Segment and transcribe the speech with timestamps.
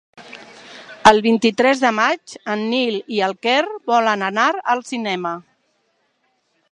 [1.09, 3.61] El vint-i-tres de maig en Nil i en Quer
[3.93, 5.35] volen anar al cinema.